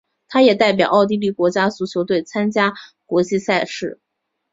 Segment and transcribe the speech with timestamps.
[0.27, 2.73] 他也代表奥地利国家足球队参加
[3.05, 3.99] 国际赛事。